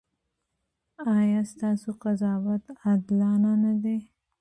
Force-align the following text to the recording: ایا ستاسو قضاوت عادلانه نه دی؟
ایا 1.17 1.41
ستاسو 1.51 1.89
قضاوت 2.03 2.63
عادلانه 2.83 3.53
نه 3.63 3.73
دی؟ 3.81 3.97